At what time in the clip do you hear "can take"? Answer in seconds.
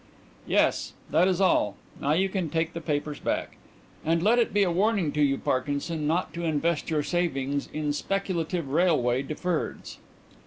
2.27-2.73